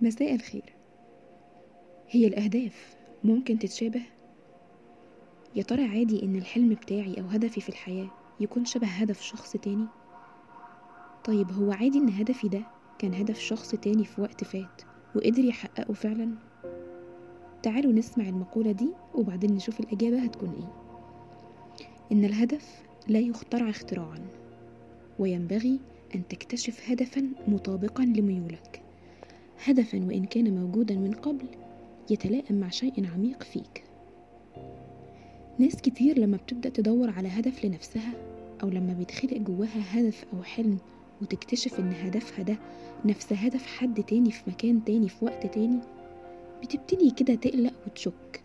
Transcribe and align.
مساء 0.00 0.34
الخير 0.34 0.74
هي 2.10 2.26
الأهداف 2.26 2.96
ممكن 3.24 3.58
تتشابه؟ 3.58 4.02
يا 5.54 5.62
ترى 5.62 5.84
عادي 5.84 6.22
إن 6.22 6.36
الحلم 6.36 6.68
بتاعي 6.68 7.20
أو 7.20 7.26
هدفي 7.26 7.60
في 7.60 7.68
الحياة 7.68 8.08
يكون 8.40 8.64
شبه 8.64 8.86
هدف 8.86 9.22
شخص 9.22 9.52
تاني؟ 9.52 9.86
طيب 11.24 11.50
هو 11.52 11.72
عادي 11.72 11.98
إن 11.98 12.08
هدفي 12.08 12.48
ده 12.48 12.60
كان 12.98 13.14
هدف 13.14 13.38
شخص 13.38 13.70
تاني 13.70 14.04
في 14.04 14.20
وقت 14.20 14.44
فات 14.44 14.82
وقدر 15.14 15.44
يحققه 15.44 15.92
فعلا؟ 15.94 16.34
تعالوا 17.62 17.92
نسمع 17.92 18.28
المقولة 18.28 18.72
دي 18.72 18.88
وبعدين 19.14 19.54
نشوف 19.54 19.80
الإجابة 19.80 20.18
هتكون 20.18 20.50
إيه 20.50 20.72
إن 22.12 22.24
الهدف 22.24 22.82
لا 23.08 23.18
يخترع 23.18 23.70
اختراعا 23.70 24.26
وينبغي 25.18 25.80
أن 26.14 26.28
تكتشف 26.28 26.90
هدفا 26.90 27.28
مطابقا 27.48 28.04
لميولك 28.04 28.82
هدفا 29.64 30.04
وإن 30.04 30.24
كان 30.24 30.54
موجودا 30.60 30.94
من 30.94 31.12
قبل 31.14 31.46
يتلائم 32.10 32.60
مع 32.60 32.68
شيء 32.68 33.06
عميق 33.14 33.42
فيك. 33.42 33.84
ناس 35.58 35.76
كتير 35.76 36.18
لما 36.18 36.36
بتبدأ 36.36 36.68
تدور 36.68 37.10
على 37.10 37.28
هدف 37.28 37.64
لنفسها 37.64 38.12
أو 38.62 38.68
لما 38.68 38.92
بيتخلق 38.92 39.32
جواها 39.36 39.82
هدف 40.00 40.24
أو 40.34 40.42
حلم 40.42 40.78
وتكتشف 41.22 41.80
إن 41.80 41.92
هدفها 41.92 42.42
ده 42.44 42.56
نفس 43.04 43.32
هدف 43.32 43.66
حد 43.66 44.02
تاني 44.02 44.30
في 44.30 44.42
مكان 44.50 44.84
تاني 44.84 45.08
في 45.08 45.24
وقت 45.24 45.46
تاني 45.54 45.78
بتبتدي 46.62 47.10
كده 47.10 47.34
تقلق 47.34 47.72
وتشك. 47.86 48.42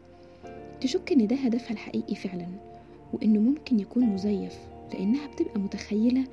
تشك 0.82 1.12
إن 1.12 1.28
ده 1.28 1.36
هدفها 1.36 1.72
الحقيقي 1.72 2.16
فعلا 2.16 2.48
وإنه 3.14 3.40
ممكن 3.40 3.80
يكون 3.80 4.04
مزيف 4.04 4.58
لأنها 4.94 5.28
بتبقى 5.28 5.60
متخيلة 5.60 6.24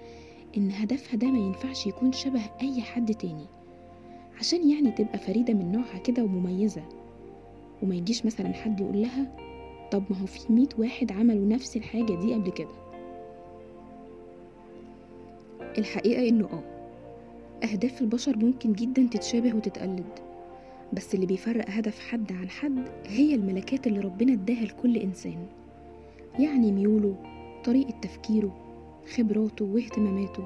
إن 0.56 0.70
هدفها 0.70 1.16
ده 1.16 1.26
ما 1.30 1.38
ينفعش 1.38 1.86
يكون 1.86 2.12
شبه 2.12 2.40
أي 2.60 2.80
حد 2.80 3.14
تاني. 3.14 3.46
عشان 4.38 4.70
يعني 4.70 4.90
تبقى 4.90 5.18
فريدة 5.18 5.54
من 5.54 5.72
نوعها 5.72 5.98
كده 5.98 6.22
ومميزة. 6.24 6.82
وما 7.82 7.94
يجيش 7.94 8.26
مثلا 8.26 8.52
حد 8.52 8.80
يقول 8.80 9.02
لها 9.02 9.36
طب 9.92 10.02
ما 10.10 10.16
هو 10.22 10.26
في 10.26 10.52
مية 10.52 10.68
واحد 10.78 11.12
عملوا 11.12 11.46
نفس 11.46 11.76
الحاجة 11.76 12.14
دي 12.14 12.34
قبل 12.34 12.50
كده. 12.50 12.68
الحقيقة 15.78 16.28
إنه 16.28 16.44
آه 16.52 16.62
أهداف 17.66 18.02
البشر 18.02 18.36
ممكن 18.36 18.72
جدا 18.72 19.08
تتشابه 19.10 19.54
وتتقلد. 19.56 20.06
بس 20.92 21.14
اللي 21.14 21.26
بيفرق 21.26 21.64
هدف 21.70 21.98
حد 22.08 22.32
عن 22.32 22.48
حد 22.50 22.88
هي 23.06 23.34
الملكات 23.34 23.86
اللي 23.86 24.00
ربنا 24.00 24.32
اداها 24.32 24.64
لكل 24.64 24.96
إنسان. 24.96 25.46
يعني 26.38 26.72
ميوله 26.72 27.14
طريقة 27.64 27.94
تفكيره 28.02 28.56
خبراته 29.16 29.64
واهتماماته. 29.64 30.44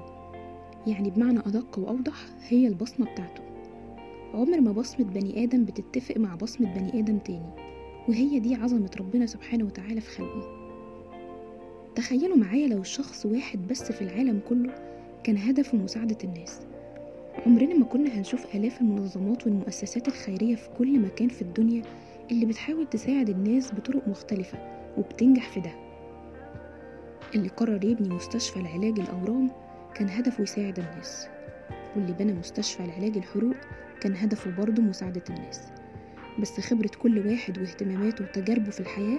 يعني 0.87 1.11
بمعنى 1.11 1.39
أدق 1.39 1.79
وأوضح 1.79 2.15
هي 2.49 2.67
البصمة 2.67 3.07
بتاعته. 3.13 3.42
عمر 4.35 4.61
ما 4.61 4.73
بصمة 4.73 5.07
بني 5.07 5.45
آدم 5.45 5.65
بتتفق 5.65 6.17
مع 6.17 6.35
بصمة 6.35 6.75
بني 6.75 7.01
آدم 7.01 7.19
تاني 7.19 7.51
وهي 8.09 8.39
دي 8.39 8.55
عظمة 8.55 8.91
ربنا 9.01 9.27
سبحانه 9.27 9.65
وتعالى 9.65 10.01
في 10.01 10.11
خلقه. 10.11 10.63
تخيلوا 11.95 12.37
معايا 12.37 12.69
لو 12.69 12.83
شخص 12.83 13.27
واحد 13.27 13.69
بس 13.69 13.93
في 13.93 14.03
العالم 14.03 14.41
كله 14.49 14.75
كان 15.25 15.39
هدفه 15.39 15.79
مساعدة 15.79 16.19
الناس. 16.25 16.61
عمرنا 17.47 17.75
ما 17.75 17.85
كنا 17.85 18.19
هنشوف 18.19 18.55
آلاف 18.57 18.81
المنظمات 18.81 19.47
والمؤسسات 19.47 20.09
الخيرية 20.09 20.55
في 20.55 20.69
كل 20.79 21.01
مكان 21.01 21.29
في 21.29 21.43
الدنيا 21.43 21.83
اللي 22.31 22.47
بتحاول 22.47 22.87
تساعد 22.87 23.29
الناس 23.29 23.75
بطرق 23.75 24.09
مختلفة 24.09 24.59
وبتنجح 24.99 25.49
في 25.49 25.61
ده. 25.61 25.73
اللي 27.35 27.49
قرر 27.49 27.85
يبني 27.85 28.09
مستشفى 28.15 28.61
لعلاج 28.63 29.01
الأورام 29.01 29.51
كان 29.95 30.09
هدفه 30.09 30.43
يساعد 30.43 30.79
الناس. 30.79 31.27
واللي 31.97 32.13
بنى 32.13 32.33
مستشفى 32.33 32.87
لعلاج 32.87 33.17
الحروق 33.17 33.57
كان 34.01 34.17
هدفه 34.17 34.51
برضه 34.51 34.83
مساعدة 34.83 35.25
الناس. 35.31 35.61
بس 36.39 36.61
خبرة 36.61 36.91
كل 37.03 37.27
واحد 37.27 37.59
واهتماماته 37.59 38.25
وتجاربه 38.25 38.71
في 38.71 38.81
الحياة 38.81 39.19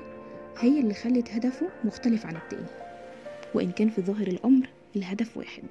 هي 0.60 0.80
اللي 0.80 0.94
خلت 0.94 1.32
هدفه 1.32 1.70
مختلف 1.84 2.26
عن 2.26 2.36
التاني. 2.36 2.68
وإن 3.54 3.72
كان 3.72 3.90
في 3.90 4.02
ظاهر 4.02 4.28
الأمر 4.28 4.70
الهدف 4.96 5.38
واحد. 5.38 5.64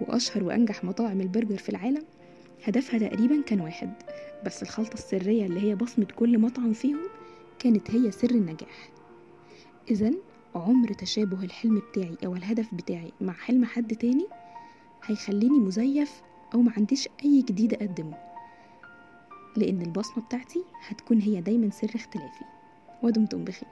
وأشهر 0.00 0.44
وأنجح 0.44 0.84
مطاعم 0.84 1.20
البرجر 1.20 1.56
في 1.56 1.68
العالم 1.68 2.02
هدفها 2.64 2.98
تقريبا 2.98 3.42
كان 3.46 3.60
واحد. 3.60 3.92
بس 4.46 4.62
الخلطة 4.62 4.94
السرية 4.94 5.46
اللي 5.46 5.60
هي 5.60 5.74
بصمة 5.74 6.06
كل 6.16 6.38
مطعم 6.38 6.72
فيهم 6.72 7.02
كانت 7.58 7.90
هي 7.90 8.10
سر 8.10 8.30
النجاح. 8.30 8.90
إذا 9.90 10.10
عمر 10.54 10.92
تشابه 10.92 11.44
الحلم 11.44 11.82
بتاعي 11.90 12.16
أو 12.26 12.34
الهدف 12.36 12.74
بتاعي 12.74 13.12
مع 13.20 13.32
حلم 13.32 13.64
حد 13.64 13.96
تاني 13.96 14.26
هيخليني 15.06 15.58
مزيف 15.58 16.22
أو 16.54 16.62
ما 16.62 16.72
عنديش 16.76 17.08
أي 17.24 17.42
جديد 17.42 17.74
أقدمه 17.74 18.18
لأن 19.56 19.82
البصمة 19.82 20.24
بتاعتي 20.24 20.64
هتكون 20.88 21.20
هي 21.20 21.40
دايما 21.40 21.70
سر 21.70 21.90
اختلافي 21.94 22.44
ودمتم 23.02 23.44
بخير. 23.44 23.68